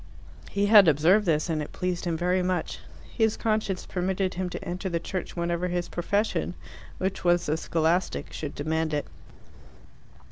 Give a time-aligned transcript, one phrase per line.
[0.49, 2.79] He had observed this, and it pleased him very much.
[3.15, 6.55] His conscience permitted him to enter the Church whenever his profession,
[6.97, 9.05] which was the scholastic, should demand it.